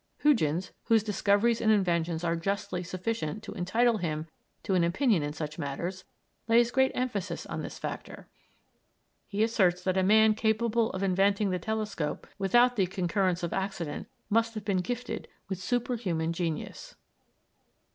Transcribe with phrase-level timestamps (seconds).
[0.23, 4.25] Huygens, whose discoveries and inventions are justly sufficient to entitle him
[4.63, 6.05] to an opinion in such matters,
[6.47, 8.27] lays great emphasis on this factor.
[9.27, 14.07] He asserts that a man capable of inventing the telescope without the concurrence of accident
[14.27, 16.95] must have been gifted with superhuman genius.